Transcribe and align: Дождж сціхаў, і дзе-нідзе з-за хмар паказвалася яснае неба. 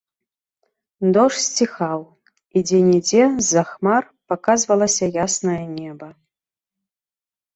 Дождж 1.15 1.41
сціхаў, 1.47 1.99
і 2.55 2.63
дзе-нідзе 2.69 3.23
з-за 3.49 3.63
хмар 3.71 4.03
паказвалася 4.33 5.05
яснае 5.25 5.61
неба. 5.77 6.09